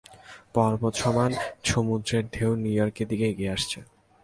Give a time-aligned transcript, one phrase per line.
[0.55, 1.31] পর্বত সমান
[1.65, 3.79] সমুদ্রের ঢেউ নিউইয়র্কের দিকে এগিয়ে আসছে!